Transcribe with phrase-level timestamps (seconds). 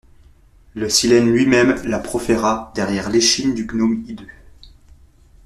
[0.73, 4.25] Le Silène lui-même la proféra derrière l'échine du gnome hideux.